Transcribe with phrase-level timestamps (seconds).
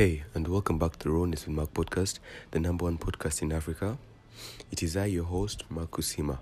[0.00, 2.20] Hey, and welcome back to Rawness with Mark podcast,
[2.52, 3.98] the number one podcast in Africa.
[4.70, 6.38] It is I, your host, Mark Kusima.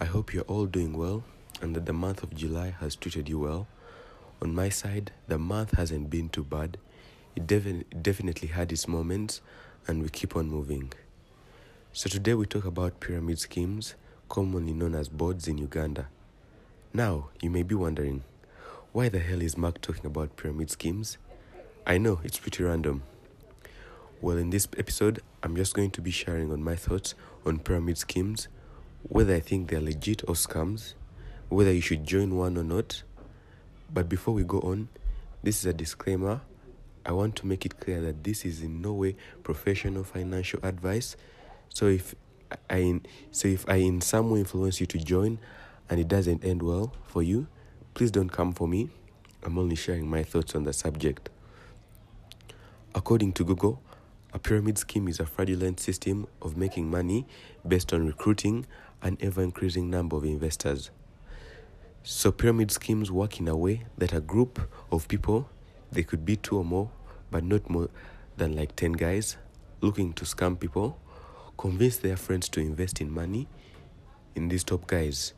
[0.00, 1.24] I hope you're all doing well
[1.60, 3.66] and that the month of July has treated you well.
[4.40, 6.78] On my side, the month hasn't been too bad.
[7.34, 9.40] It defi- definitely had its moments,
[9.88, 10.92] and we keep on moving.
[11.92, 13.96] So, today we talk about pyramid schemes,
[14.28, 16.06] commonly known as boards in Uganda.
[16.94, 18.22] Now, you may be wondering,
[18.92, 21.18] why the hell is Mark talking about pyramid schemes?
[21.84, 23.02] I know it's pretty random.
[24.20, 27.98] Well, in this episode, I'm just going to be sharing on my thoughts on pyramid
[27.98, 28.46] schemes,
[29.02, 30.94] whether I think they're legit or scams,
[31.48, 33.02] whether you should join one or not.
[33.92, 34.90] But before we go on,
[35.42, 36.42] this is a disclaimer.
[37.04, 41.16] I want to make it clear that this is in no way professional financial advice.
[41.74, 42.14] So if
[42.70, 43.00] I
[43.32, 45.40] so if I in some way influence you to join
[45.90, 47.48] and it doesn't end well for you,
[47.94, 48.90] please don't come for me.
[49.42, 51.28] I'm only sharing my thoughts on the subject.
[52.94, 53.80] According to Google,
[54.34, 57.26] a pyramid scheme is a fraudulent system of making money
[57.66, 58.66] based on recruiting
[59.00, 60.90] an ever increasing number of investors.
[62.02, 64.60] So, pyramid schemes work in a way that a group
[64.90, 65.48] of people,
[65.90, 66.90] they could be two or more,
[67.30, 67.88] but not more
[68.36, 69.38] than like 10 guys,
[69.80, 70.98] looking to scam people,
[71.56, 73.48] convince their friends to invest in money
[74.34, 75.32] in these top guys.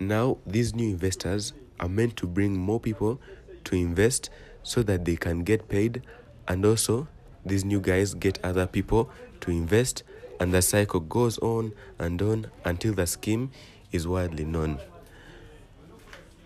[0.00, 3.20] Now, these new investors are meant to bring more people
[3.64, 4.30] to invest
[4.62, 6.02] so that they can get paid
[6.48, 7.08] and also
[7.44, 10.02] these new guys get other people to invest
[10.40, 13.50] and the cycle goes on and on until the scheme
[13.92, 14.78] is widely known.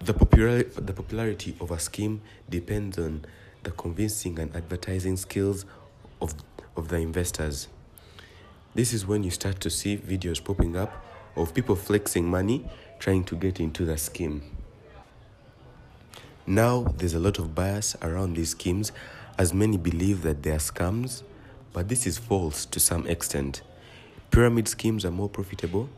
[0.01, 3.25] The popular the popularity of a scheme depends on
[3.63, 5.65] the convincing and advertising skills
[6.21, 6.35] of
[6.77, 7.69] of the investors.
[8.75, 10.93] This is when you start to see videos popping up
[11.37, 12.65] of people flexing money
[12.99, 14.43] trying to get into the scheme.
[16.47, 18.93] Now there's a lot of bias around these schemes
[19.39, 21.23] as many believe that they are scams,
[21.73, 23.63] but this is false to some extent.
[24.31, 25.89] Pyramid schemes are more profitable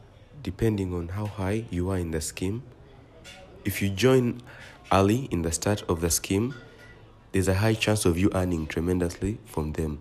[0.42, 2.62] depending on how high you are in the scheme.
[3.64, 4.42] If you join
[4.92, 6.54] early in the start of the scheme,
[7.32, 10.00] there's a high chance of you earning tremendously from them.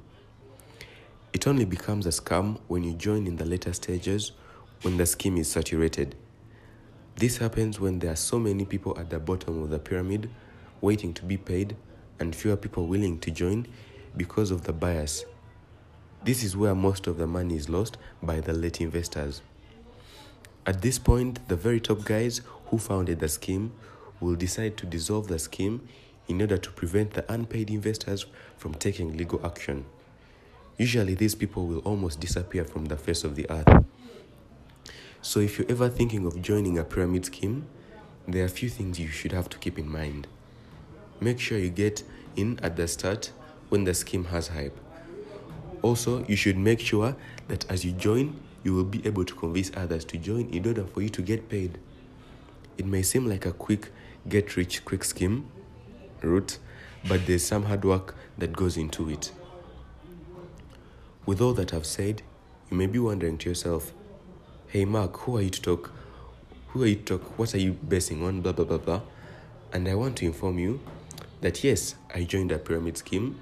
[1.34, 4.32] It only becomes a scam when you join in the later stages
[4.82, 6.16] when the scheme is saturated.
[7.16, 10.30] This happens when there are so many people at the bottom of the pyramid
[10.82, 11.76] waiting to be paid
[12.20, 13.68] and fewer people willing to join
[14.16, 15.26] because of the bias.
[16.24, 19.42] This is where most of the money is lost by the late investors.
[20.66, 23.72] At this point, the very top guys who founded the scheme
[24.20, 25.88] will decide to dissolve the scheme
[26.28, 28.26] in order to prevent the unpaid investors
[28.58, 29.86] from taking legal action.
[30.78, 33.86] Usually, these people will almost disappear from the face of the earth.
[35.22, 37.66] So, if you're ever thinking of joining a pyramid scheme,
[38.28, 40.28] there are a few things you should have to keep in mind
[41.22, 42.04] make sure you get
[42.36, 43.32] in at the start
[43.70, 44.78] when the scheme has hype.
[45.82, 47.16] Also, you should make sure
[47.48, 50.84] that as you join, you will be able to convince others to join in order
[50.84, 51.78] for you to get paid.
[52.78, 53.90] It may seem like a quick
[54.28, 55.50] get rich quick scheme
[56.22, 56.58] route,
[57.08, 59.32] but there's some hard work that goes into it.
[61.26, 62.22] With all that I've said,
[62.70, 63.94] you may be wondering to yourself,
[64.68, 65.92] hey Mark, who are you to talk?
[66.70, 67.40] Who are you to talk?
[67.40, 68.42] What are you basing on?
[68.42, 69.02] Blah blah blah blah.
[69.72, 70.80] And I want to inform you
[71.42, 73.40] that yes, I joined a pyramid scheme.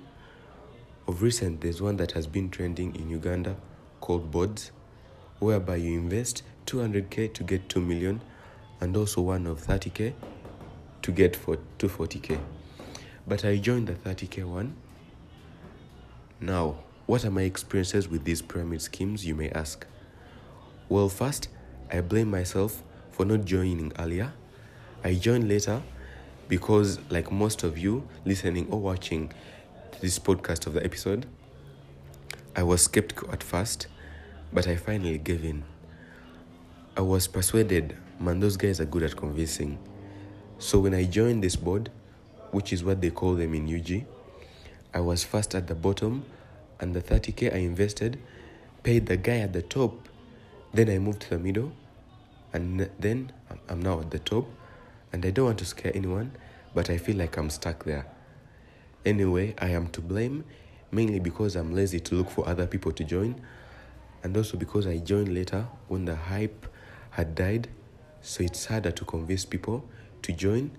[1.07, 3.55] Of recent, there's one that has been trending in Uganda
[4.01, 4.71] called Boards,
[5.39, 8.21] whereby you invest 200k to get 2 million,
[8.79, 10.13] and also one of 30k
[11.01, 12.39] to get for 240k.
[13.25, 14.75] But I joined the 30k one.
[16.39, 19.87] Now, what are my experiences with these pyramid schemes, you may ask?
[20.89, 21.47] Well, first,
[21.91, 24.33] I blame myself for not joining earlier.
[25.03, 25.81] I joined later
[26.47, 29.31] because, like most of you listening or watching
[30.01, 31.25] this podcast of the episode,
[32.55, 33.87] I was skeptical at first,
[34.53, 35.63] but I finally gave in.
[36.95, 39.77] I was persuaded, man, those guys are good at convincing.
[40.57, 41.91] So when I joined this board,
[42.51, 44.05] which is what they call them in UG,
[44.93, 46.25] I was first at the bottom,
[46.79, 48.19] and the 30k I invested
[48.83, 50.07] paid the guy at the top.
[50.73, 51.71] Then I moved to the middle,
[52.53, 53.31] and then
[53.69, 54.47] I'm now at the top
[55.11, 56.31] and I don't want to scare anyone,
[56.77, 58.05] but I feel like I'm stuck there.
[59.03, 60.43] Anyway, I am to blame
[60.91, 63.41] mainly because I'm lazy to look for other people to join,
[64.21, 66.67] and also because I joined later when the hype
[67.09, 67.67] had died,
[68.21, 69.85] so it's harder to convince people
[70.21, 70.69] to join,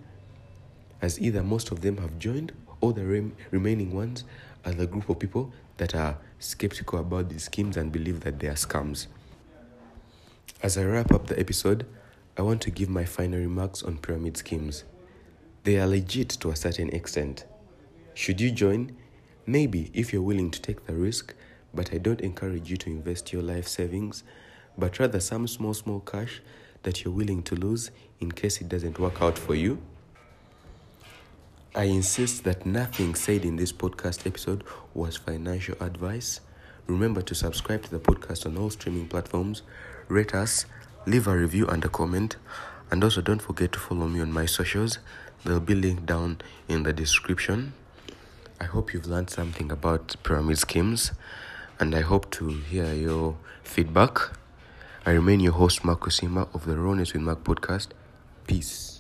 [1.03, 4.23] as either most of them have joined or the rem- remaining ones
[4.65, 8.47] are the group of people that are skeptical about these schemes and believe that they
[8.47, 9.09] are scams.
[10.63, 11.87] As I wrap up the episode,
[12.37, 14.85] I want to give my final remarks on pyramid schemes.
[15.69, 17.45] They are legit to a certain extent.
[18.15, 18.97] Should you join?
[19.45, 21.35] Maybe if you're willing to take the risk,
[21.75, 24.25] but I don't encourage you to invest your life savings,
[24.79, 26.41] but rather some small, small cash
[26.85, 29.77] that you're willing to lose in case it doesn't work out for you.
[31.75, 36.41] I insist that nothing said in this podcast episode was financial advice.
[36.87, 39.61] Remember to subscribe to the podcast on all streaming platforms,
[40.09, 40.65] rate us,
[41.05, 42.37] leave a review and a comment,
[42.91, 44.99] and also don't forget to follow me on my socials.
[45.45, 47.75] They'll be linked down in the description.
[48.61, 51.13] I hope you've learned something about pyramid schemes,
[51.79, 54.19] and I hope to hear your feedback.
[55.07, 57.89] I remain your host, Mark Kusima of the Rawness with Mark podcast.
[58.47, 58.98] Peace.